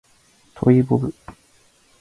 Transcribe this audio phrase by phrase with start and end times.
[0.55, 1.13] トイボブ